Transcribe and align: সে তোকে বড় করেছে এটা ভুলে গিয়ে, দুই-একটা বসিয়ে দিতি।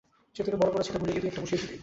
সে 0.35 0.41
তোকে 0.45 0.57
বড় 0.61 0.71
করেছে 0.73 0.89
এটা 0.91 0.99
ভুলে 1.01 1.11
গিয়ে, 1.13 1.23
দুই-একটা 1.23 1.41
বসিয়ে 1.43 1.61
দিতি। 1.61 1.75